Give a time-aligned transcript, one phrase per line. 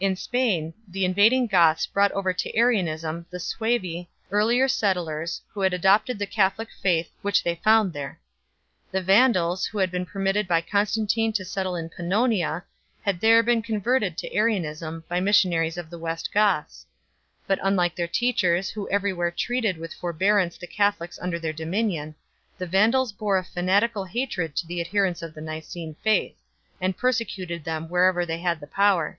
[0.00, 5.74] In Spain the invading Goths brought over to Arianism the Suevi, earlier settlers, who had
[5.74, 8.20] adopted the Catholic faith which they found there.
[8.92, 12.62] The Vandals, who had been permitted by Constantine to settle in Pannonia,
[13.02, 16.86] had there been converted to Arianism by missionaries of the West Goths;
[17.48, 22.14] but, unlike their teachers, who everywhere treated with forbearance the Catholics under their dominion,
[22.56, 26.36] the Vandals bore a fanatical hatred to the adherents of the Nicene faith,
[26.80, 29.18] and persecuted them wherever they had the power.